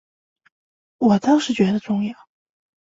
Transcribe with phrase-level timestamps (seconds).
[0.97, 2.27] 我倒是觉得重要